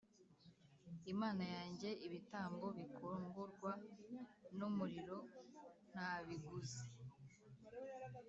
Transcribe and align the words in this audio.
Imana 1.13 1.43
yanjye 1.55 1.89
ibitambo 2.05 2.65
bikongorwa 2.77 3.71
n 4.57 4.59
umuriro 4.69 5.17
ntabiguze 5.89 6.81